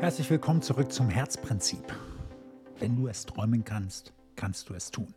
Herzlich 0.00 0.28
willkommen 0.28 0.60
zurück 0.60 0.92
zum 0.92 1.08
Herzprinzip. 1.08 1.94
Wenn 2.78 2.96
du 2.96 3.08
es 3.08 3.24
träumen 3.24 3.64
kannst, 3.64 4.12
kannst 4.36 4.68
du 4.68 4.74
es 4.74 4.90
tun. 4.90 5.14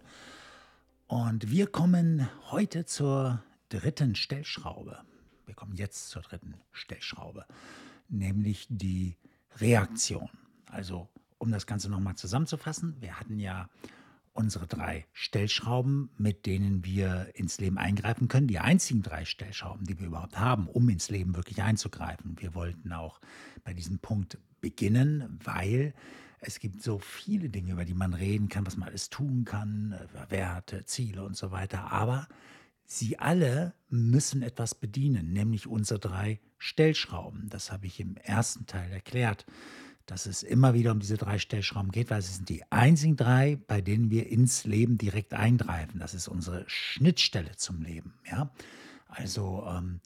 Und 1.07 1.52
wir 1.52 1.67
kommen 1.67 2.29
heute 2.49 2.86
zur 2.86 3.43
dritten 3.68 4.15
Stellschraube. 4.15 5.00
Wir 5.45 5.54
kommen 5.54 5.75
jetzt 5.75 6.09
zur 6.09 6.21
dritten 6.21 6.55
Stellschraube, 6.71 7.45
nämlich 8.07 8.68
die 8.70 9.18
Reaktion. 9.57 10.29
Also, 10.71 11.09
um 11.39 11.52
das 11.52 11.68
Ganze 11.68 11.89
nochmal 11.89 12.16
zusammenzufassen, 12.16 12.96
wir 13.02 13.20
hatten 13.20 13.38
ja 13.38 13.68
unsere 14.39 14.67
drei 14.67 15.05
Stellschrauben, 15.11 16.11
mit 16.17 16.45
denen 16.45 16.85
wir 16.85 17.29
ins 17.33 17.59
Leben 17.59 17.77
eingreifen 17.77 18.29
können. 18.29 18.47
Die 18.47 18.59
einzigen 18.59 19.01
drei 19.01 19.25
Stellschrauben, 19.25 19.85
die 19.85 19.99
wir 19.99 20.07
überhaupt 20.07 20.39
haben, 20.39 20.67
um 20.67 20.88
ins 20.88 21.09
Leben 21.09 21.35
wirklich 21.35 21.61
einzugreifen. 21.61 22.38
Wir 22.39 22.55
wollten 22.55 22.93
auch 22.93 23.20
bei 23.66 23.73
diesem 23.73 23.99
Punkt 23.99 24.38
beginnen, 24.61 25.39
weil 25.44 25.94
es 26.39 26.59
gibt 26.59 26.81
so 26.81 26.99
viele 26.99 27.49
Dinge, 27.49 27.73
über 27.73 27.83
die 27.83 27.94
man 27.94 28.13
reden 28.13 28.47
kann, 28.47 28.66
was 28.66 28.77
man 28.77 28.88
alles 28.88 29.09
tun 29.09 29.44
kann, 29.44 29.99
Werte, 30.30 30.85
Ziele 30.85 31.25
und 31.25 31.35
so 31.35 31.52
weiter. 31.52 31.91
Aber 31.91 32.25
sie 32.85 33.19
alle 33.19 33.73
müssen 33.89 34.41
etwas 34.41 34.73
bedienen, 34.73 35.33
nämlich 35.33 35.67
unsere 35.67 35.99
drei 35.99 36.39
Stellschrauben. 36.58 37.49
Das 37.49 37.73
habe 37.73 37.88
ich 37.88 37.99
im 37.99 38.16
ersten 38.16 38.66
Teil 38.67 38.89
erklärt 38.89 39.45
dass 40.12 40.26
es 40.26 40.44
immer 40.44 40.73
wieder 40.73 40.91
um 40.91 40.99
diese 40.99 41.18
drei 41.18 41.38
Stellschrauben 41.38 41.91
geht, 41.91 42.09
weil 42.09 42.20
es 42.20 42.36
sind 42.36 42.50
die 42.50 42.63
einzigen 42.72 43.16
drei, 43.16 43.58
bei 43.67 43.81
denen 43.81 44.09
wir 44.09 44.27
ins 44.27 44.66
Leben 44.66 44.98
direkt 44.98 45.34
eingreifen. 45.34 46.00
Das 46.00 46.13
ist 46.13 46.27
unsere 46.27 46.63
Schnittstelle 46.67 47.55
zum 47.55 47.81
Leben. 47.81 48.14
Ja? 48.30 48.52
Also 49.08 49.66
ähm, 49.67 50.02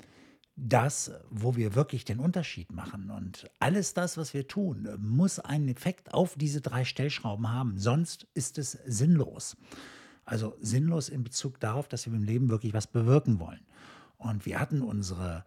das, 0.56 1.12
wo 1.30 1.56
wir 1.56 1.76
wirklich 1.76 2.06
den 2.06 2.20
Unterschied 2.20 2.72
machen. 2.72 3.10
Und 3.10 3.50
alles 3.60 3.94
das, 3.94 4.18
was 4.18 4.34
wir 4.34 4.48
tun, 4.48 4.88
muss 5.00 5.40
einen 5.40 5.68
Effekt 5.68 6.14
auf 6.14 6.36
diese 6.36 6.62
drei 6.62 6.86
Stellschrauben 6.86 7.50
haben. 7.52 7.78
Sonst 7.78 8.28
ist 8.34 8.58
es 8.58 8.72
sinnlos. 8.86 9.58
Also 10.26 10.56
sinnlos 10.62 11.10
in 11.10 11.24
Bezug 11.24 11.60
darauf, 11.60 11.88
dass 11.88 12.06
wir 12.06 12.14
im 12.14 12.24
Leben 12.24 12.50
wirklich 12.50 12.74
was 12.74 12.88
bewirken 12.88 13.40
wollen. 13.40 13.66
Und 14.18 14.46
wir 14.46 14.60
hatten 14.60 14.82
unsere 14.82 15.44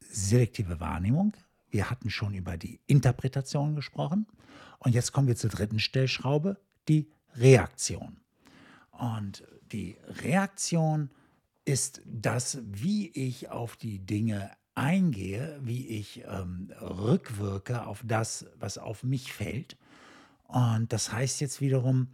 selektive 0.00 0.78
Wahrnehmung, 0.80 1.34
wir 1.70 1.90
hatten 1.90 2.10
schon 2.10 2.34
über 2.34 2.56
die 2.56 2.80
Interpretation 2.86 3.74
gesprochen. 3.74 4.26
Und 4.78 4.94
jetzt 4.94 5.12
kommen 5.12 5.28
wir 5.28 5.36
zur 5.36 5.50
dritten 5.50 5.78
Stellschraube, 5.78 6.58
die 6.88 7.10
Reaktion. 7.34 8.20
Und 8.92 9.44
die 9.72 9.96
Reaktion 10.22 11.10
ist 11.64 12.00
das, 12.04 12.58
wie 12.64 13.08
ich 13.10 13.50
auf 13.50 13.76
die 13.76 13.98
Dinge 13.98 14.50
eingehe, 14.74 15.58
wie 15.62 15.86
ich 15.88 16.24
ähm, 16.26 16.72
rückwirke 16.80 17.86
auf 17.86 18.02
das, 18.04 18.46
was 18.58 18.78
auf 18.78 19.02
mich 19.02 19.32
fällt. 19.32 19.76
Und 20.44 20.92
das 20.92 21.12
heißt 21.12 21.40
jetzt 21.40 21.60
wiederum, 21.60 22.08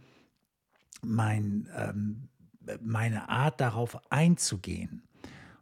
mein, 1.01 1.69
ähm, 1.75 2.27
meine 2.81 3.29
Art 3.29 3.61
darauf 3.61 3.99
einzugehen. 4.11 5.03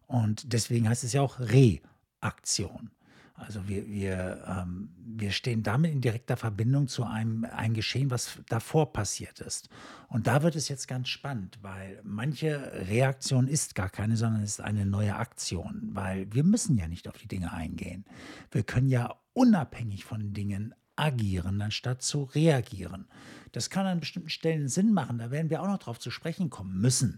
Und 0.08 0.53
deswegen 0.53 0.88
heißt 0.89 1.03
es 1.03 1.14
ja 1.14 1.21
auch 1.21 1.39
Reaktion. 1.39 2.89
Also 3.36 3.67
wir, 3.67 3.88
wir, 3.88 4.44
ähm, 4.48 4.89
wir 4.95 5.31
stehen 5.31 5.64
damit 5.64 5.92
in 5.92 6.02
direkter 6.02 6.38
Verbindung 6.38 6.88
zu 6.88 7.03
einem 7.03 7.45
ein 7.45 7.73
Geschehen, 7.73 8.12
was 8.12 8.39
davor 8.48 8.94
passiert 8.94 9.39
ist. 9.39 9.70
Und 10.08 10.28
da 10.28 10.44
wird 10.44 10.56
es 10.56 10.70
jetzt 10.70 10.88
ganz 10.88 11.09
spannend, 11.09 11.58
weil 11.61 12.00
manche 12.04 12.72
Reaktion 12.88 13.48
ist 13.48 13.73
gar 13.73 13.89
keine, 13.89 14.17
sondern 14.17 14.44
ist 14.44 14.61
eine 14.61 14.86
neue 14.86 15.16
Aktion, 15.16 15.89
weil 15.94 16.31
wir 16.31 16.44
müssen 16.44 16.78
ja 16.78 16.88
nicht 16.88 17.08
auf 17.08 17.17
die 17.17 17.28
Dinge 17.28 17.52
eingehen. 17.52 18.06
Wir 18.52 18.64
können 18.64 18.88
ja 18.88 19.16
unabhängig 19.34 20.06
von 20.06 20.34
Dingen 20.34 20.76
agieren, 20.95 21.59
anstatt 21.64 22.04
zu 22.04 22.26
reagieren. 22.26 23.08
Das 23.52 23.72
kann 23.72 23.88
an 23.88 24.00
bestimmten 24.00 24.30
Stellen 24.30 24.67
Sinn 24.67 24.94
machen, 24.94 25.17
da 25.17 25.31
werden 25.31 25.49
wir 25.49 25.64
auch 25.64 25.67
noch 25.67 25.80
drauf 25.80 25.99
zu 25.99 26.11
sprechen 26.11 26.52
kommen 26.52 26.80
müssen 26.80 27.17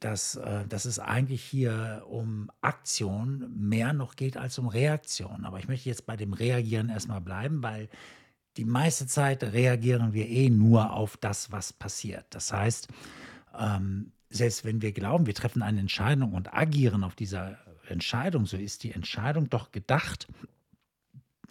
dass, 0.00 0.36
äh, 0.36 0.66
dass 0.66 0.84
es 0.84 0.98
eigentlich 0.98 1.42
hier 1.42 2.04
um 2.08 2.50
Aktion 2.60 3.50
mehr 3.56 3.92
noch 3.92 4.16
geht 4.16 4.36
als 4.36 4.58
um 4.58 4.68
Reaktion. 4.68 5.44
Aber 5.44 5.58
ich 5.58 5.68
möchte 5.68 5.88
jetzt 5.88 6.06
bei 6.06 6.16
dem 6.16 6.32
Reagieren 6.32 6.88
erstmal 6.88 7.20
bleiben, 7.20 7.62
weil 7.62 7.88
die 8.56 8.64
meiste 8.64 9.06
Zeit 9.06 9.42
reagieren 9.42 10.12
wir 10.12 10.28
eh 10.28 10.50
nur 10.50 10.92
auf 10.92 11.16
das, 11.16 11.50
was 11.52 11.72
passiert. 11.72 12.26
Das 12.30 12.52
heißt, 12.52 12.88
ähm, 13.58 14.12
selbst 14.30 14.64
wenn 14.64 14.82
wir 14.82 14.92
glauben, 14.92 15.26
wir 15.26 15.34
treffen 15.34 15.62
eine 15.62 15.80
Entscheidung 15.80 16.32
und 16.32 16.54
agieren 16.54 17.04
auf 17.04 17.14
dieser 17.14 17.58
Entscheidung, 17.88 18.46
so 18.46 18.56
ist 18.56 18.84
die 18.84 18.92
Entscheidung 18.92 19.50
doch 19.50 19.72
gedacht 19.72 20.28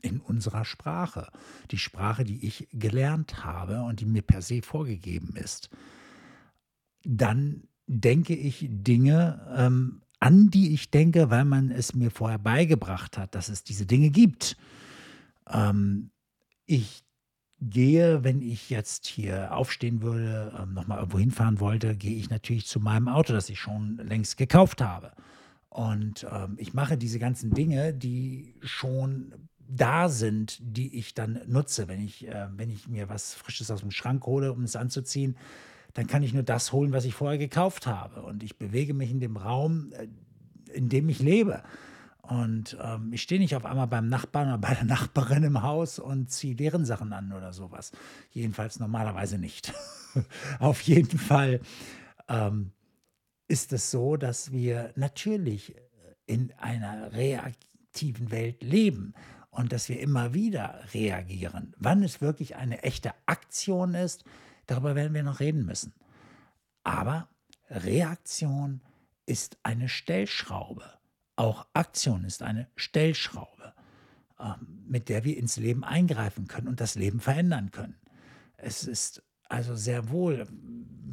in 0.02 0.19
unserer 0.19 0.66
Sprache. 0.66 1.31
Die 1.69 1.78
Sprache, 1.78 2.24
die 2.24 2.46
ich 2.46 2.68
gelernt 2.72 3.44
habe 3.44 3.81
und 3.81 4.00
die 4.00 4.06
mir 4.06 4.24
per 4.24 4.42
se 4.42 4.62
vorgegeben 4.62 5.36
ist. 5.36 5.69
Dann 7.03 7.63
denke 7.88 8.36
ich 8.36 8.66
Dinge 8.69 9.46
ähm, 9.56 10.02
an, 10.19 10.50
die 10.50 10.74
ich 10.74 10.92
denke, 10.92 11.30
weil 11.30 11.46
man 11.46 11.72
es 11.72 11.96
mir 11.96 12.12
vorher 12.12 12.40
beigebracht 12.40 13.18
hat, 13.18 13.36
dass 13.36 13.50
es 13.50 13.64
diese 13.64 13.86
Dinge 13.86 14.09
gibt. 14.09 14.56
Ähm, 15.50 16.12
ich 16.66 17.03
gehe, 17.59 18.24
wenn 18.24 18.42
ich 18.42 18.69
jetzt 18.69 19.06
hier 19.06 19.56
aufstehen 19.56 20.02
würde, 20.02 20.53
ähm, 20.59 20.74
nochmal 20.74 21.00
irgendwo 21.00 21.19
hinfahren 21.19 21.59
wollte, 21.59 21.96
gehe 21.96 22.16
ich 22.16 22.30
natürlich 22.30 22.66
zu 22.66 22.80
meinem 22.80 23.08
Auto, 23.08 23.34
das 23.34 23.50
ich 23.50 23.59
schon 23.59 23.98
längst 23.98 24.38
gekauft 24.38 24.81
habe. 24.81 25.12
Und 25.69 26.28
ähm, 26.30 26.56
ich 26.58 26.74
mache 26.74 26.98
diese 26.98 27.19
ganzen 27.19 27.52
Dinge, 27.52 27.94
die 27.94 28.56
schon 28.62 29.34
da 29.59 30.09
sind, 30.09 30.58
die 30.62 30.98
ich 30.98 31.13
dann 31.13 31.40
nutze. 31.48 31.88
Wenn 31.88 32.02
ich, 32.02 32.28
äh, 32.28 32.48
wenn 32.58 32.69
ich 32.69 32.88
mir 32.88 33.09
was 33.09 33.34
Frisches 33.34 33.72
aus 33.72 33.81
dem 33.81 33.92
Schrank 33.92 34.25
hole, 34.25 34.52
um 34.52 34.63
es 34.63 34.75
anzuziehen, 34.75 35.38
dann 35.94 36.07
kann 36.07 36.24
ich 36.24 36.34
nur 36.34 36.44
das 36.44 36.72
holen, 36.72 36.94
was 36.94 37.06
ich 37.06 37.13
vorher 37.13 37.38
gekauft 37.38 37.88
habe. 37.88 38.22
Und 38.24 38.44
ich 38.44 38.57
bewege 38.57 38.94
mich 38.94 39.12
in 39.12 39.19
dem 39.19 39.38
Raum, 39.38 39.91
äh, 39.94 40.07
in 40.74 40.90
dem 40.90 41.09
ich 41.09 41.19
lebe. 41.19 41.63
Und 42.22 42.78
ähm, 42.81 43.12
ich 43.12 43.24
stehe 43.24 43.41
nicht 43.41 43.56
auf 43.56 43.66
einmal 43.66 43.88
beim 43.88 44.07
Nachbarn 44.07 44.47
oder 44.47 44.57
bei 44.57 44.74
der 44.74 44.85
Nachbarin 44.85 45.44
im 45.44 45.63
Haus 45.63 46.00
und 46.00 46.31
ziehe 46.31 46.56
deren 46.56 46.85
Sachen 46.85 47.12
an 47.13 47.34
oder 47.34 47.51
sowas. 47.51 47.91
Jedenfalls 48.31 48.80
normalerweise 48.80 49.38
nicht. 49.38 49.74
auf 50.59 50.81
jeden 50.81 51.18
Fall 51.18 51.59
ähm, 52.30 52.72
ist 53.47 53.74
es 53.74 53.91
so, 53.91 54.16
dass 54.16 54.51
wir 54.51 54.94
natürlich 54.96 55.75
in 56.25 56.53
einer 56.57 57.12
reaktiven 57.12 58.31
Welt 58.31 58.63
leben 58.63 59.13
und 59.50 59.74
dass 59.74 59.90
wir 59.90 60.00
immer 60.00 60.34
wieder 60.34 60.80
reagieren. 60.94 61.74
Wann 61.78 62.03
es 62.03 62.22
wirklich 62.22 62.56
eine 62.56 62.84
echte 62.84 63.12
Aktion 63.25 63.94
ist, 63.94 64.24
Darüber 64.67 64.95
werden 64.95 65.13
wir 65.13 65.23
noch 65.23 65.39
reden 65.39 65.66
müssen. 65.66 65.94
Aber 66.83 67.27
Reaktion 67.69 68.81
ist 69.25 69.57
eine 69.63 69.89
Stellschraube. 69.89 70.83
Auch 71.35 71.66
Aktion 71.73 72.23
ist 72.25 72.44
eine 72.44 72.67
Stellschraube, 72.75 73.73
ähm, 74.39 74.83
mit 74.88 75.09
der 75.09 75.23
wir 75.23 75.38
ins 75.38 75.57
Leben 75.57 75.83
eingreifen 75.83 76.47
können 76.47 76.67
und 76.67 76.81
das 76.81 76.95
Leben 76.95 77.19
verändern 77.19 77.71
können. 77.71 77.95
Es 78.57 78.83
ist 78.83 79.23
also 79.47 79.75
sehr 79.75 80.09
wohl, 80.09 80.47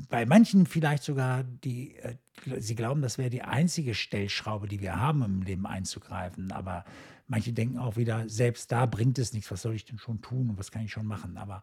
bei 0.08 0.24
manchen 0.24 0.66
vielleicht 0.66 1.02
sogar, 1.02 1.42
die, 1.42 1.96
äh, 1.96 2.16
sie 2.58 2.74
glauben, 2.74 3.02
das 3.02 3.18
wäre 3.18 3.30
die 3.30 3.42
einzige 3.42 3.94
Stellschraube, 3.94 4.68
die 4.68 4.80
wir 4.80 5.00
haben, 5.00 5.22
um 5.22 5.40
im 5.40 5.42
Leben 5.42 5.66
einzugreifen. 5.66 6.52
Aber 6.52 6.84
manche 7.26 7.52
denken 7.52 7.78
auch 7.78 7.96
wieder, 7.96 8.28
selbst 8.28 8.70
da 8.70 8.86
bringt 8.86 9.18
es 9.18 9.32
nichts, 9.32 9.50
was 9.50 9.62
soll 9.62 9.74
ich 9.74 9.84
denn 9.84 9.98
schon 9.98 10.20
tun 10.20 10.50
und 10.50 10.58
was 10.58 10.70
kann 10.70 10.84
ich 10.84 10.92
schon 10.92 11.06
machen. 11.06 11.36
Aber 11.36 11.62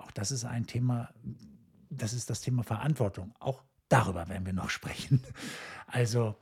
auch 0.00 0.10
das 0.10 0.30
ist 0.30 0.44
ein 0.44 0.66
Thema, 0.66 1.10
das 1.88 2.12
ist 2.12 2.30
das 2.30 2.40
Thema 2.40 2.62
Verantwortung. 2.62 3.34
Auch 3.38 3.62
darüber 3.88 4.28
werden 4.28 4.46
wir 4.46 4.52
noch 4.52 4.70
sprechen. 4.70 5.22
Also, 5.92 6.36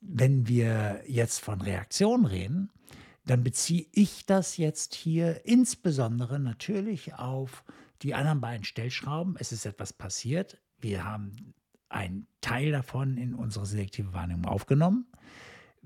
wenn 0.00 0.48
wir 0.48 1.04
jetzt 1.06 1.38
von 1.38 1.60
Reaktion 1.60 2.26
reden, 2.26 2.72
dann 3.24 3.44
beziehe 3.44 3.86
ich 3.92 4.26
das 4.26 4.56
jetzt 4.56 4.96
hier 4.96 5.46
insbesondere 5.46 6.40
natürlich 6.40 7.14
auf 7.14 7.62
die 8.02 8.14
anderen 8.14 8.40
beiden 8.40 8.64
Stellschrauben. 8.64 9.36
Es 9.38 9.52
ist 9.52 9.64
etwas 9.64 9.92
passiert. 9.92 10.58
Wir 10.80 11.04
haben 11.04 11.54
einen 11.88 12.26
Teil 12.40 12.72
davon 12.72 13.16
in 13.16 13.32
unsere 13.32 13.64
selektive 13.64 14.12
Wahrnehmung 14.12 14.46
aufgenommen. 14.46 15.06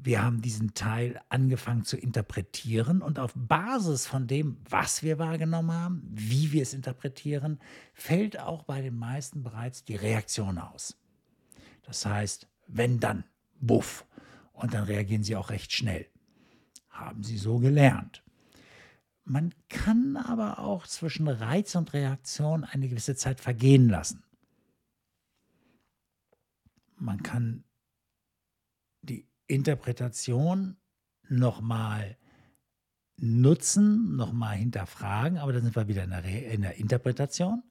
Wir 0.02 0.22
haben 0.22 0.40
diesen 0.40 0.72
Teil 0.72 1.20
angefangen 1.28 1.84
zu 1.84 1.98
interpretieren 1.98 3.02
und 3.02 3.18
auf 3.18 3.34
Basis 3.36 4.06
von 4.06 4.26
dem, 4.26 4.56
was 4.68 5.02
wir 5.02 5.18
wahrgenommen 5.18 5.72
haben, 5.72 6.02
wie 6.10 6.52
wir 6.52 6.62
es 6.62 6.72
interpretieren, 6.72 7.60
fällt 7.92 8.40
auch 8.40 8.62
bei 8.62 8.80
den 8.80 8.96
meisten 8.96 9.42
bereits 9.42 9.84
die 9.84 9.96
Reaktion 9.96 10.56
aus. 10.56 10.96
Das 11.82 12.06
heißt, 12.06 12.48
wenn 12.66 12.98
dann, 12.98 13.24
buff, 13.60 14.06
und 14.54 14.72
dann 14.72 14.84
reagieren 14.84 15.22
sie 15.22 15.36
auch 15.36 15.50
recht 15.50 15.72
schnell. 15.72 16.06
Haben 16.88 17.22
sie 17.22 17.36
so 17.36 17.58
gelernt. 17.58 18.22
Man 19.24 19.54
kann 19.68 20.16
aber 20.16 20.60
auch 20.60 20.86
zwischen 20.86 21.28
Reiz 21.28 21.74
und 21.74 21.92
Reaktion 21.92 22.64
eine 22.64 22.88
gewisse 22.88 23.16
Zeit 23.16 23.40
vergehen 23.40 23.88
lassen. 23.88 24.22
Man 26.96 27.22
kann 27.22 27.64
die 29.02 29.29
Interpretation 29.50 30.76
nochmal 31.28 32.16
Nutzen 33.22 34.16
nochmal 34.16 34.56
hinterfragen, 34.56 35.36
aber 35.36 35.52
dann 35.52 35.62
sind 35.62 35.76
wir 35.76 35.88
wieder 35.88 36.04
in 36.04 36.10
der, 36.10 36.24
in 36.24 36.62
der 36.62 36.78
Interpretation, 36.78 37.62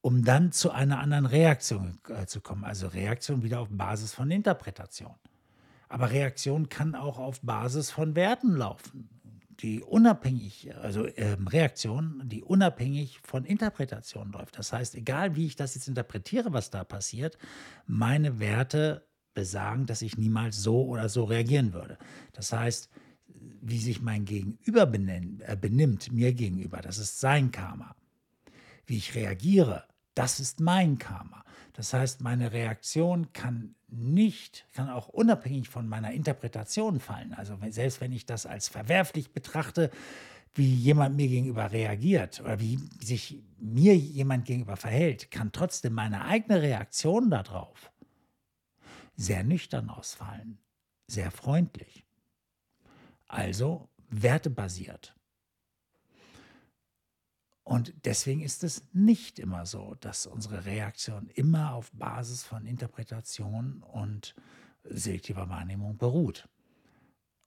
um 0.00 0.24
dann 0.24 0.50
zu 0.50 0.70
einer 0.70 0.98
anderen 0.98 1.26
Reaktion 1.26 1.98
äh, 2.08 2.24
zu 2.24 2.40
kommen. 2.40 2.64
Also 2.64 2.88
Reaktion 2.88 3.42
wieder 3.42 3.60
auf 3.60 3.68
Basis 3.70 4.14
von 4.14 4.30
Interpretation. 4.30 5.14
Aber 5.90 6.10
Reaktion 6.10 6.70
kann 6.70 6.94
auch 6.94 7.18
auf 7.18 7.42
Basis 7.42 7.90
von 7.90 8.16
Werten 8.16 8.56
laufen, 8.56 9.10
die 9.60 9.82
unabhängig, 9.82 10.74
also 10.80 11.04
äh, 11.04 11.36
Reaktion, 11.50 12.22
die 12.24 12.42
unabhängig 12.42 13.20
von 13.22 13.44
Interpretation 13.44 14.32
läuft. 14.32 14.58
Das 14.58 14.72
heißt, 14.72 14.94
egal 14.94 15.36
wie 15.36 15.44
ich 15.44 15.56
das 15.56 15.74
jetzt 15.74 15.86
interpretiere, 15.86 16.54
was 16.54 16.70
da 16.70 16.82
passiert, 16.82 17.36
meine 17.86 18.40
Werte 18.40 19.06
besagen, 19.34 19.86
dass 19.86 20.02
ich 20.02 20.16
niemals 20.16 20.62
so 20.62 20.84
oder 20.86 21.08
so 21.08 21.24
reagieren 21.24 21.72
würde. 21.72 21.98
Das 22.32 22.52
heißt, 22.52 22.90
wie 23.60 23.78
sich 23.78 24.02
mein 24.02 24.24
Gegenüber 24.24 24.86
benennt, 24.86 25.42
äh, 25.42 25.56
benimmt, 25.56 26.12
mir 26.12 26.32
gegenüber, 26.32 26.78
das 26.78 26.98
ist 26.98 27.20
sein 27.20 27.50
Karma. 27.50 27.94
Wie 28.86 28.96
ich 28.96 29.14
reagiere, 29.14 29.84
das 30.14 30.40
ist 30.40 30.60
mein 30.60 30.98
Karma. 30.98 31.44
Das 31.72 31.94
heißt, 31.94 32.20
meine 32.20 32.52
Reaktion 32.52 33.32
kann 33.32 33.74
nicht, 33.88 34.66
kann 34.72 34.90
auch 34.90 35.08
unabhängig 35.08 35.68
von 35.68 35.88
meiner 35.88 36.12
Interpretation 36.12 37.00
fallen. 37.00 37.32
Also 37.32 37.56
selbst 37.70 38.00
wenn 38.00 38.12
ich 38.12 38.26
das 38.26 38.44
als 38.44 38.68
verwerflich 38.68 39.32
betrachte, 39.32 39.90
wie 40.54 40.74
jemand 40.74 41.16
mir 41.16 41.28
gegenüber 41.28 41.72
reagiert 41.72 42.40
oder 42.40 42.60
wie 42.60 42.78
sich 43.00 43.42
mir 43.58 43.96
jemand 43.96 44.44
gegenüber 44.44 44.76
verhält, 44.76 45.30
kann 45.30 45.52
trotzdem 45.52 45.94
meine 45.94 46.24
eigene 46.24 46.60
Reaktion 46.60 47.30
darauf 47.30 47.91
sehr 49.16 49.44
nüchtern 49.44 49.90
ausfallen, 49.90 50.58
sehr 51.06 51.30
freundlich. 51.30 52.04
Also 53.26 53.88
wertebasiert. 54.08 55.14
Und 57.64 57.94
deswegen 58.04 58.42
ist 58.42 58.64
es 58.64 58.82
nicht 58.92 59.38
immer 59.38 59.66
so, 59.66 59.94
dass 60.00 60.26
unsere 60.26 60.64
Reaktion 60.64 61.28
immer 61.28 61.74
auf 61.74 61.90
Basis 61.92 62.42
von 62.42 62.66
Interpretation 62.66 63.82
und 63.82 64.34
selektiver 64.84 65.48
Wahrnehmung 65.48 65.96
beruht. 65.96 66.48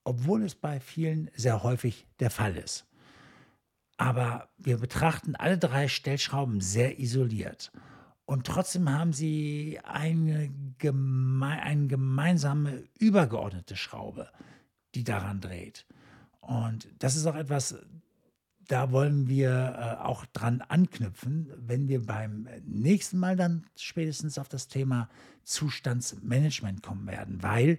Obwohl 0.04 0.44
es 0.44 0.54
bei 0.54 0.80
vielen 0.80 1.30
sehr 1.34 1.62
häufig 1.62 2.06
der 2.18 2.30
Fall 2.30 2.56
ist. 2.56 2.86
Aber 3.98 4.48
wir 4.56 4.78
betrachten 4.78 5.36
alle 5.36 5.58
drei 5.58 5.88
Stellschrauben 5.88 6.60
sehr 6.60 6.98
isoliert. 6.98 7.72
Und 8.26 8.44
trotzdem 8.44 8.90
haben 8.90 9.12
sie 9.12 9.80
eine, 9.84 10.50
geme 10.78 11.46
eine 11.46 11.86
gemeinsame 11.86 12.82
übergeordnete 12.98 13.76
Schraube, 13.76 14.28
die 14.94 15.04
daran 15.04 15.40
dreht. 15.40 15.86
Und 16.40 16.88
das 16.98 17.14
ist 17.14 17.26
auch 17.26 17.36
etwas, 17.36 17.76
da 18.66 18.90
wollen 18.90 19.28
wir 19.28 19.50
äh, 20.00 20.04
auch 20.04 20.26
dran 20.26 20.60
anknüpfen, 20.60 21.52
wenn 21.56 21.88
wir 21.88 22.04
beim 22.04 22.48
nächsten 22.64 23.18
Mal 23.18 23.36
dann 23.36 23.64
spätestens 23.76 24.38
auf 24.38 24.48
das 24.48 24.66
Thema 24.66 25.08
Zustandsmanagement 25.44 26.82
kommen 26.82 27.06
werden, 27.06 27.42
weil 27.44 27.78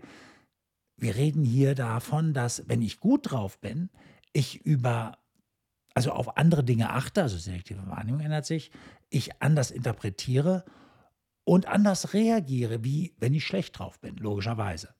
wir 0.95 1.15
reden 1.15 1.43
hier 1.43 1.75
davon, 1.75 2.33
dass 2.33 2.67
wenn 2.67 2.81
ich 2.81 2.99
gut 3.01 3.31
drauf 3.31 3.59
bin, 3.59 3.89
ich 4.31 4.65
über 4.65 5.17
also 5.97 6.11
auf 6.11 6.37
andere 6.37 6.63
Dinge 6.63 6.91
achte, 6.91 7.23
also 7.23 7.39
selektive 7.39 7.87
Wahrnehmung 7.87 8.19
ändert 8.19 8.45
sich, 8.45 8.69
ich 9.09 9.41
anders 9.41 9.71
interpretiere 9.71 10.63
und 11.43 11.65
anders 11.65 12.13
reagiere, 12.13 12.83
wie 12.83 13.15
wenn 13.17 13.33
ich 13.33 13.47
schlecht 13.47 13.79
drauf 13.79 13.99
bin, 13.99 14.15
logischerweise. 14.17 14.93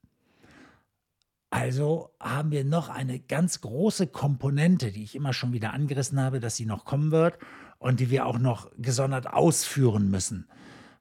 Also 1.51 2.15
haben 2.19 2.49
wir 2.49 2.65
noch 2.65 2.89
eine 2.89 3.19
ganz 3.19 3.61
große 3.61 4.07
Komponente, 4.07 4.91
die 4.91 5.03
ich 5.03 5.13
immer 5.13 5.33
schon 5.33 5.53
wieder 5.53 5.71
angerissen 5.71 6.19
habe, 6.19 6.39
dass 6.39 6.55
sie 6.55 6.65
noch 6.65 6.83
kommen 6.83 7.11
wird 7.11 7.38
und 7.77 7.99
die 7.99 8.09
wir 8.09 8.25
auch 8.25 8.39
noch 8.39 8.71
gesondert 8.79 9.27
ausführen 9.27 10.09
müssen. 10.09 10.47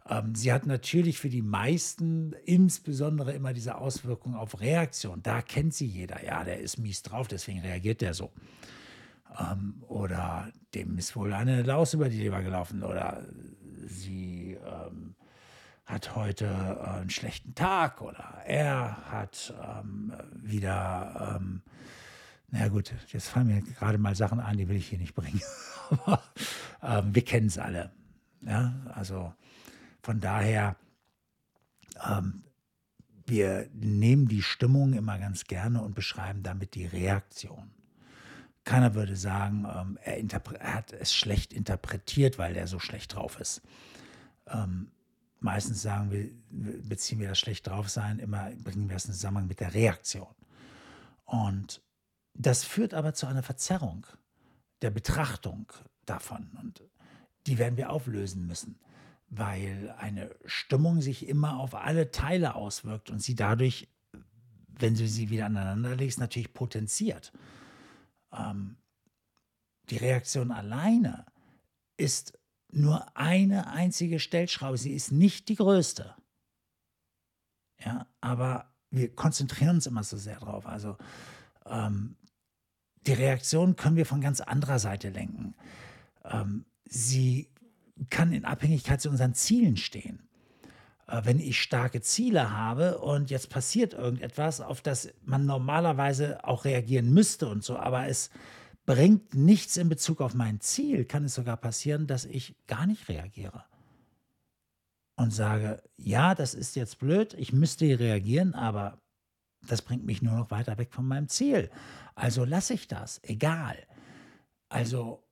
Ähm, 0.06 0.34
sie 0.34 0.52
hat 0.52 0.66
natürlich 0.66 1.18
für 1.18 1.30
die 1.30 1.40
meisten 1.40 2.34
insbesondere 2.44 3.32
immer 3.32 3.54
diese 3.54 3.76
Auswirkung 3.76 4.34
auf 4.34 4.60
Reaktion. 4.60 5.22
Da 5.22 5.40
kennt 5.40 5.72
sie 5.72 5.86
jeder. 5.86 6.22
Ja, 6.22 6.44
der 6.44 6.60
ist 6.60 6.76
mies 6.76 7.02
drauf, 7.02 7.28
deswegen 7.28 7.60
reagiert 7.60 8.02
der 8.02 8.12
so. 8.12 8.30
Ähm, 9.38 9.82
oder 9.88 10.50
dem 10.74 10.98
ist 10.98 11.16
wohl 11.16 11.32
eine 11.32 11.62
Laus 11.62 11.94
über 11.94 12.08
die 12.08 12.18
Leber 12.18 12.42
gelaufen. 12.42 12.82
Oder 12.82 13.22
sie 13.86 14.58
ähm, 14.66 15.14
hat 15.86 16.16
heute 16.16 16.46
äh, 16.46 16.98
einen 16.98 17.10
schlechten 17.10 17.54
Tag 17.54 18.00
oder 18.02 18.42
er 18.44 19.10
hat 19.10 19.54
ähm, 19.62 20.12
wieder, 20.34 21.38
ähm, 21.40 21.62
na 22.48 22.68
gut, 22.68 22.92
jetzt 23.08 23.28
fallen 23.28 23.46
mir 23.46 23.62
gerade 23.62 23.98
mal 23.98 24.14
Sachen 24.14 24.40
an, 24.40 24.56
die 24.56 24.68
will 24.68 24.76
ich 24.76 24.88
hier 24.88 24.98
nicht 24.98 25.14
bringen. 25.14 25.40
Aber 25.90 26.22
ähm, 26.82 27.14
wir 27.14 27.24
kennen 27.24 27.46
es 27.46 27.58
alle. 27.58 27.90
Ja, 28.42 28.74
also 28.94 29.32
von 30.02 30.20
daher, 30.20 30.76
ähm, 32.04 32.44
wir 33.26 33.68
nehmen 33.72 34.28
die 34.28 34.42
Stimmung 34.42 34.92
immer 34.92 35.18
ganz 35.18 35.44
gerne 35.44 35.82
und 35.82 35.94
beschreiben 35.94 36.42
damit 36.42 36.74
die 36.74 36.86
Reaktion. 36.86 37.75
Keiner 38.66 38.96
würde 38.96 39.14
sagen, 39.14 39.64
ähm, 39.64 39.98
er, 40.02 40.18
er, 40.18 40.74
hat 40.74 40.92
es 40.92 41.14
schlecht 41.14 41.52
interpretiert, 41.52 42.36
weil 42.36 42.56
er 42.56 42.66
so 42.66 42.80
schlecht 42.80 43.14
drauf 43.14 43.38
ist. 43.38 43.62
Ähm, 44.48 44.90
meistens 45.38 45.82
sagen 45.82 46.10
wir, 46.10 46.28
beziehen 46.50 47.20
wir 47.20 47.28
das 47.28 47.38
schlecht 47.38 47.68
drauf 47.68 47.88
sein, 47.88 48.18
immer 48.18 48.50
bringen 48.64 48.88
wir 48.88 48.96
es 48.96 49.04
in 49.04 49.12
Zusammenhang 49.12 49.46
mit 49.46 49.60
der 49.60 49.72
Reaktion. 49.72 50.34
Und 51.24 51.80
das 52.34 52.64
führt 52.64 52.92
aber 52.92 53.14
zu 53.14 53.28
einer 53.28 53.44
Verzerrung 53.44 54.04
der 54.82 54.90
Betrachtung 54.90 55.72
davon. 56.04 56.50
Und 56.60 56.82
die 57.46 57.58
werden 57.58 57.76
wir 57.76 57.90
auflösen 57.90 58.48
müssen, 58.48 58.80
weil 59.28 59.94
eine 59.96 60.34
Stimmung 60.44 61.00
sich 61.02 61.28
immer 61.28 61.60
auf 61.60 61.76
alle 61.76 62.10
Teile 62.10 62.56
auswirkt 62.56 63.10
und 63.10 63.22
sie 63.22 63.36
dadurch, 63.36 63.86
wenn 64.66 64.96
du 64.96 65.06
sie 65.06 65.30
wieder 65.30 65.46
aneinander 65.46 65.94
legst, 65.94 66.18
natürlich 66.18 66.52
potenziert. 66.52 67.32
Ähm, 68.36 68.76
die 69.90 69.96
Reaktion 69.96 70.50
alleine 70.50 71.26
ist 71.96 72.38
nur 72.70 73.16
eine 73.16 73.68
einzige 73.68 74.18
Stellschraube. 74.18 74.76
Sie 74.76 74.92
ist 74.92 75.12
nicht 75.12 75.48
die 75.48 75.54
größte. 75.54 76.14
Ja, 77.84 78.06
aber 78.20 78.72
wir 78.90 79.14
konzentrieren 79.14 79.76
uns 79.76 79.86
immer 79.86 80.02
so 80.02 80.16
sehr 80.16 80.38
drauf. 80.38 80.66
Also 80.66 80.96
ähm, 81.66 82.16
die 83.06 83.12
Reaktion 83.12 83.76
können 83.76 83.96
wir 83.96 84.06
von 84.06 84.20
ganz 84.20 84.40
anderer 84.40 84.78
Seite 84.78 85.10
lenken. 85.10 85.54
Ähm, 86.24 86.64
sie 86.84 87.50
kann 88.10 88.32
in 88.32 88.44
Abhängigkeit 88.44 89.00
zu 89.00 89.08
unseren 89.08 89.34
Zielen 89.34 89.76
stehen. 89.76 90.25
Äh, 91.06 91.22
wenn 91.24 91.38
ich 91.38 91.60
starke 91.60 92.00
Ziele 92.00 92.50
habe 92.50 92.98
und 92.98 93.30
jetzt 93.30 93.50
passiert 93.50 93.94
irgendetwas, 93.94 94.60
auf 94.60 94.80
das 94.80 95.12
man 95.24 95.46
normalerweise 95.46 96.44
auch 96.44 96.64
reagieren 96.64 97.12
müsste 97.12 97.48
und 97.48 97.62
so, 97.62 97.76
aber 97.76 98.08
es 98.08 98.30
bringt 98.84 99.34
nichts 99.34 99.76
in 99.76 99.88
Bezug 99.88 100.20
auf 100.20 100.34
mein 100.34 100.60
Ziel, 100.60 101.04
kann 101.04 101.24
es 101.24 101.34
sogar 101.34 101.56
passieren, 101.56 102.06
dass 102.06 102.24
ich 102.24 102.56
gar 102.66 102.86
nicht 102.86 103.08
reagiere. 103.08 103.64
Und 105.18 105.32
sage, 105.32 105.82
ja, 105.96 106.34
das 106.34 106.54
ist 106.54 106.76
jetzt 106.76 106.98
blöd, 106.98 107.34
ich 107.34 107.52
müsste 107.52 107.98
reagieren, 107.98 108.54
aber 108.54 109.00
das 109.66 109.82
bringt 109.82 110.04
mich 110.04 110.22
nur 110.22 110.34
noch 110.34 110.50
weiter 110.50 110.78
weg 110.78 110.92
von 110.92 111.06
meinem 111.06 111.28
Ziel. 111.28 111.70
Also 112.14 112.44
lasse 112.44 112.74
ich 112.74 112.86
das, 112.86 113.20
egal. 113.22 113.76
Also 114.68 115.24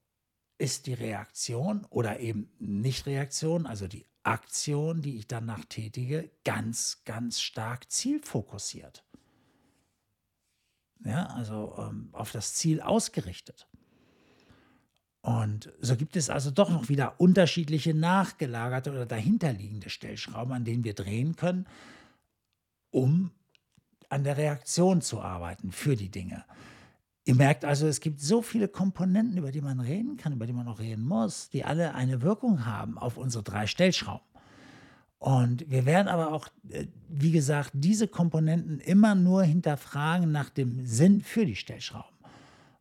ist 0.58 0.86
die 0.86 0.94
Reaktion 0.94 1.84
oder 1.90 2.20
eben 2.20 2.50
Nicht-Reaktion, 2.58 3.66
also 3.66 3.86
die 3.86 4.06
Aktion, 4.24 5.02
die 5.02 5.16
ich 5.18 5.26
danach 5.26 5.64
tätige, 5.66 6.30
ganz, 6.44 7.02
ganz 7.04 7.40
stark 7.40 7.90
zielfokussiert 7.90 9.04
ja, 11.04 11.26
also 11.26 11.74
ähm, 11.78 12.08
auf 12.12 12.32
das 12.32 12.54
Ziel 12.54 12.80
ausgerichtet. 12.80 13.68
Und 15.20 15.72
so 15.80 15.96
gibt 15.96 16.16
es 16.16 16.28
also 16.28 16.50
doch 16.50 16.70
noch 16.70 16.88
wieder 16.88 17.18
unterschiedliche 17.18 17.94
nachgelagerte 17.94 18.90
oder 18.90 19.06
dahinterliegende 19.06 19.88
Stellschrauben, 19.88 20.52
an 20.52 20.64
denen 20.64 20.84
wir 20.84 20.94
drehen 20.94 21.36
können, 21.36 21.66
um 22.90 23.30
an 24.10 24.24
der 24.24 24.36
Reaktion 24.36 25.00
zu 25.00 25.22
arbeiten 25.22 25.72
für 25.72 25.96
die 25.96 26.10
Dinge. 26.10 26.44
Ihr 27.26 27.34
merkt 27.34 27.64
also, 27.64 27.86
es 27.86 28.00
gibt 28.00 28.20
so 28.20 28.42
viele 28.42 28.68
Komponenten, 28.68 29.38
über 29.38 29.50
die 29.50 29.62
man 29.62 29.80
reden 29.80 30.18
kann, 30.18 30.34
über 30.34 30.46
die 30.46 30.52
man 30.52 30.68
auch 30.68 30.78
reden 30.78 31.04
muss, 31.04 31.48
die 31.48 31.64
alle 31.64 31.94
eine 31.94 32.20
Wirkung 32.20 32.66
haben 32.66 32.98
auf 32.98 33.16
unsere 33.16 33.42
drei 33.42 33.66
Stellschrauben. 33.66 34.26
Und 35.18 35.70
wir 35.70 35.86
werden 35.86 36.08
aber 36.08 36.32
auch, 36.32 36.48
äh, 36.68 36.86
wie 37.08 37.30
gesagt, 37.30 37.70
diese 37.72 38.08
Komponenten 38.08 38.78
immer 38.80 39.14
nur 39.14 39.42
hinterfragen 39.42 40.30
nach 40.30 40.50
dem 40.50 40.84
Sinn 40.84 41.22
für 41.22 41.46
die 41.46 41.56
Stellschrauben. 41.56 42.14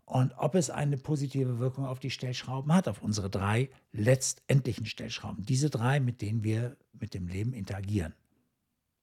Und 0.04 0.34
ob 0.38 0.56
es 0.56 0.70
eine 0.70 0.98
positive 0.98 1.60
Wirkung 1.60 1.86
auf 1.86 2.00
die 2.00 2.10
Stellschrauben 2.10 2.74
hat, 2.74 2.90
auf 2.90 3.02
unsere 3.02 3.30
drei 3.30 3.70
letztendlichen 3.94 4.86
Stellschrauben. 4.86 5.46
Diese 5.46 5.70
drei, 5.70 6.02
mit 6.02 6.22
denen 6.22 6.44
wir 6.44 6.76
mit 7.00 7.14
dem 7.14 7.28
Leben 7.28 7.54
interagieren. 7.54 8.14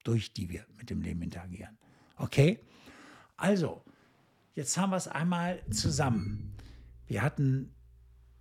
Durch 0.04 0.34
die 0.34 0.50
wir 0.50 0.66
mit 0.76 0.90
dem 0.90 1.00
Leben 1.00 1.22
interagieren. 1.22 1.78
Okay? 2.16 2.60
Also, 3.38 3.82
jetzt 4.60 4.76
haben 4.76 4.90
wir 4.90 4.98
es 4.98 5.08
einmal 5.08 5.62
zusammen. 5.70 6.54
Wir 7.06 7.22
hatten 7.22 7.74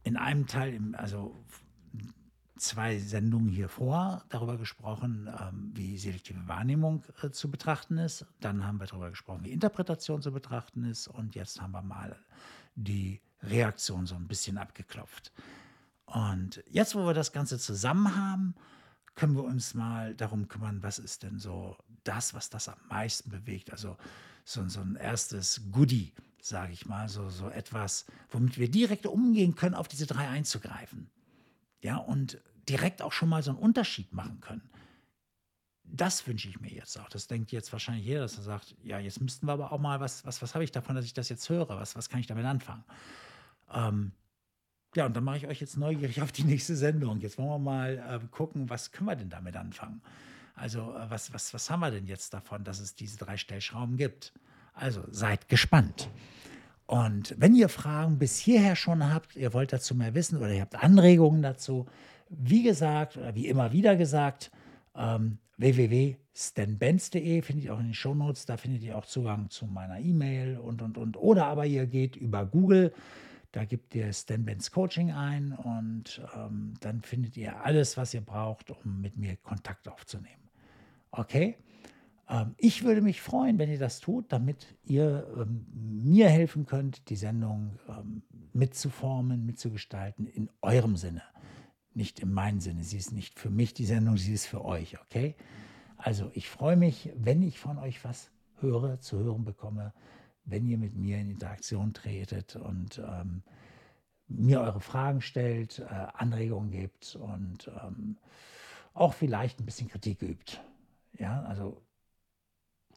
in 0.04 0.18
einem 0.18 0.48
Teil, 0.48 0.78
also 0.98 1.34
zwei 2.58 3.00
Sendungen 3.00 3.48
hier 3.48 3.70
vor 3.70 4.26
darüber 4.28 4.58
gesprochen, 4.58 5.30
ähm, 5.40 5.72
wie 5.74 5.98
selektive 5.98 6.46
Wahrnehmung 6.46 7.06
äh, 7.24 7.30
zu 7.30 7.50
betrachten 7.50 7.98
ist. 7.98 8.26
Dann 8.42 8.66
haben 8.68 8.82
wir 8.82 8.88
darüber 8.88 9.10
gesprochen, 9.10 9.46
wie 9.46 9.52
Interpretation 9.52 10.22
zu 10.22 10.34
betrachten 10.34 10.84
ist. 10.84 11.08
Und 11.08 11.36
jetzt 11.36 11.62
haben 11.62 11.72
wir 11.72 11.82
mal 11.82 12.18
die 12.76 13.22
Reaktion 13.42 14.06
so 14.06 14.16
ein 14.16 14.28
bisschen 14.28 14.58
abgeklopft. 14.58 15.32
Und 16.06 16.62
jetzt, 16.70 16.96
wo 16.96 17.06
wir 17.06 17.14
das 17.14 17.32
Ganze 17.32 17.60
zusammen 17.60 18.14
haben, 18.18 18.56
können 19.20 19.36
wir 19.36 19.44
uns 19.44 19.74
mal 19.74 20.16
darum 20.16 20.48
kümmern, 20.48 20.82
was 20.82 20.98
ist 20.98 21.24
denn 21.24 21.40
so 21.40 21.76
das, 22.06 22.34
was 22.34 22.50
das 22.50 22.70
am 22.70 22.80
meisten 22.88 23.30
bewegt. 23.30 23.70
Also 23.70 23.98
so, 24.46 24.66
so 24.70 24.80
ein 24.80 24.96
erstes 24.96 25.62
Goodie, 25.74 26.14
sage 26.42 26.72
ich 26.72 26.86
mal, 26.86 27.10
so, 27.10 27.30
so 27.30 27.50
etwas, 27.50 28.06
womit 28.30 28.58
wir 28.58 28.72
direkt 28.72 29.06
umgehen 29.06 29.56
können, 29.56 29.76
auf 29.76 29.90
diese 29.90 30.06
drei 30.06 30.30
einzugreifen. 30.30 31.10
Ja, 31.82 31.98
und 31.98 32.40
direkt 32.70 33.02
auch 33.02 33.12
schon 33.12 33.28
mal 33.28 33.44
so 33.44 33.52
einen 33.52 33.60
Unterschied 33.60 34.14
machen 34.14 34.40
können. 34.40 34.70
Das 35.84 36.26
wünsche 36.26 36.48
ich 36.48 36.62
mir 36.62 36.72
jetzt 36.72 36.98
auch. 36.98 37.10
Das 37.10 37.28
denkt 37.28 37.52
jetzt 37.52 37.74
wahrscheinlich 37.74 38.06
jeder, 38.06 38.22
dass 38.22 38.38
er 38.38 38.44
sagt, 38.44 38.74
ja, 38.84 39.00
jetzt 39.00 39.20
müssten 39.20 39.48
wir 39.48 39.52
aber 39.54 39.74
auch 39.74 39.80
mal, 39.80 40.00
was, 40.00 40.26
was, 40.26 40.42
was 40.42 40.54
habe 40.54 40.64
ich 40.64 40.72
davon, 40.72 40.96
dass 40.96 41.04
ich 41.04 41.14
das 41.14 41.28
jetzt 41.28 41.50
höre? 41.50 41.68
Was, 41.68 41.98
was 41.98 42.08
kann 42.08 42.22
ich 42.22 42.28
damit 42.28 42.46
anfangen? 42.46 42.86
Ähm, 43.74 44.14
ja, 44.96 45.06
und 45.06 45.16
dann 45.16 45.24
mache 45.24 45.38
ich 45.38 45.48
euch 45.48 45.62
jetzt 45.62 45.78
neugierig 45.78 46.22
auf 46.22 46.32
die 46.32 46.44
nächste 46.44 46.76
Sendung. 46.76 47.20
Jetzt 47.20 47.38
wollen 47.38 47.50
wir 47.50 47.60
mal 47.60 47.98
äh, 47.98 48.28
gucken, 48.32 48.70
was 48.70 48.92
können 48.92 49.10
wir 49.10 49.16
denn 49.16 49.30
damit 49.30 49.56
anfangen? 49.56 50.02
Also, 50.56 50.80
äh, 50.80 51.10
was, 51.10 51.34
was, 51.34 51.54
was 51.54 51.70
haben 51.70 51.82
wir 51.82 51.92
denn 51.92 52.08
jetzt 52.08 52.34
davon, 52.34 52.64
dass 52.64 52.80
es 52.80 52.96
diese 52.96 53.18
drei 53.18 53.38
Stellschrauben 53.38 53.98
gibt? 53.98 54.34
Also, 54.74 55.04
seid 55.12 55.48
gespannt. 55.48 56.10
Und 56.88 57.36
wenn 57.38 57.54
ihr 57.54 57.70
Fragen 57.70 58.18
bis 58.18 58.40
hierher 58.40 58.76
schon 58.76 59.14
habt, 59.14 59.36
ihr 59.36 59.54
wollt 59.54 59.72
dazu 59.72 59.94
mehr 59.94 60.16
wissen 60.16 60.38
oder 60.38 60.52
ihr 60.52 60.62
habt 60.62 60.76
Anregungen 60.76 61.44
dazu, 61.44 61.86
wie 62.30 62.64
gesagt, 62.64 63.16
oder 63.18 63.36
wie 63.36 63.48
immer 63.48 63.72
wieder 63.72 63.96
gesagt, 63.96 64.50
ähm, 64.96 65.38
www.stanbenz.de 65.58 67.42
findet 67.44 67.66
ihr 67.66 67.76
auch 67.76 67.80
in 67.80 67.88
den 67.88 67.94
Shownotes, 67.94 68.48
da 68.48 68.58
findet 68.58 68.82
ihr 68.82 68.98
auch 68.98 69.06
Zugang 69.06 69.52
zu 69.52 69.68
meiner 69.68 70.00
E-Mail 70.00 70.58
und, 70.58 70.82
und, 70.82 70.98
und. 70.98 71.16
Oder 71.18 71.46
aber 71.46 71.68
ihr 71.68 71.86
geht 71.86 72.16
über 72.16 72.46
Google, 72.46 72.92
da 73.52 73.66
gebt 73.66 73.96
ihr 73.96 74.14
Stan 74.14 74.46
Benz 74.46 74.72
Coaching 74.72 75.12
ein 75.12 75.54
und 75.54 76.22
ähm, 76.36 76.76
dann 76.82 77.02
findet 77.02 77.36
ihr 77.36 77.64
alles, 77.64 77.98
was 77.98 78.14
ihr 78.14 78.22
braucht, 78.22 78.70
um 78.70 79.02
mit 79.02 79.18
mir 79.18 79.36
Kontakt 79.38 79.88
aufzunehmen. 79.88 80.50
Okay? 81.12 81.58
Ähm, 82.30 82.54
ich 82.58 82.84
würde 82.84 83.02
mich 83.02 83.22
freuen, 83.22 83.58
wenn 83.58 83.72
ihr 83.72 83.80
das 83.80 84.00
tut, 84.00 84.32
damit 84.32 84.76
ihr 84.84 85.28
ähm, 85.36 85.66
mir 85.74 86.30
helfen 86.30 86.66
könnt, 86.66 87.10
die 87.10 87.16
Sendung 87.16 87.80
ähm, 87.88 88.22
mitzuformen, 88.54 89.46
mitzugestalten 89.46 90.28
in 90.28 90.50
eurem 90.62 90.96
Sinne. 90.96 91.24
Nicht 91.96 92.20
in 92.20 92.32
meinem 92.32 92.60
Sinne. 92.60 92.84
Sie 92.84 92.98
ist 92.98 93.12
nicht 93.12 93.40
für 93.40 93.50
mich 93.50 93.74
die 93.74 93.86
Sendung, 93.86 94.18
sie 94.18 94.34
ist 94.34 94.46
für 94.46 94.64
euch. 94.64 95.02
Okay? 95.02 95.36
Also 95.98 96.30
ich 96.34 96.50
freue 96.50 96.78
mich, 96.78 97.12
wenn 97.16 97.42
ich 97.42 97.60
von 97.60 97.80
euch 97.80 98.04
was 98.06 98.30
höre, 98.60 99.00
zu 99.00 99.18
hören 99.18 99.44
bekomme 99.44 99.94
wenn 100.46 100.66
ihr 100.66 100.78
mit 100.78 100.96
mir 100.96 101.18
in 101.20 101.32
Interaktion 101.32 101.94
tretet 101.94 102.56
und 102.56 103.00
ähm, 103.00 103.44
mir 104.28 104.62
eure 104.62 104.80
Fragen 104.80 105.22
stellt, 105.22 105.80
äh, 105.80 106.08
Anregungen 106.14 106.72
gebt 106.72 107.16
und 107.16 107.70
ähm, 107.84 108.18
auch 108.94 109.14
vielleicht 109.14 109.60
ein 109.60 109.66
bisschen 109.66 109.88
Kritik 109.88 110.22
übt. 110.22 110.60
Ja, 111.18 111.42
also 111.44 111.82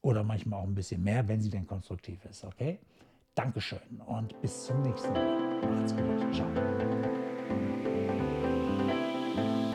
oder 0.02 0.24
manchmal 0.24 0.60
auch 0.60 0.66
ein 0.66 0.74
bisschen 0.74 1.02
mehr, 1.02 1.26
wenn 1.28 1.40
sie 1.40 1.50
denn 1.50 1.66
konstruktiv 1.66 2.24
ist. 2.24 2.44
Okay? 2.44 2.80
Dankeschön 3.34 4.00
und 4.06 4.38
bis 4.42 4.66
zum 4.66 4.82
nächsten 4.82 5.12
Mal. 5.12 5.60
Macht's 5.70 5.94
gut. 5.94 6.34
Ciao. 6.34 7.91